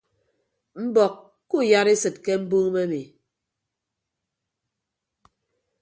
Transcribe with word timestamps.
Mbọk 0.85 1.13
kuuyadesịd 1.49 2.15
ke 2.23 2.33
mbuumo 2.41 2.79
emi. 2.85 3.01